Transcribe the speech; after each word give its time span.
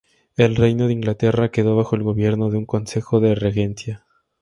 El 0.35 0.55
reino 0.55 0.87
de 0.87 0.93
Inglaterra 0.93 1.51
quedó 1.51 1.75
bajo 1.75 1.95
el 1.95 2.01
gobierno 2.01 2.49
de 2.49 2.57
un 2.57 2.65
consejo 2.65 3.19
de 3.19 3.35
regencia. 3.35 4.03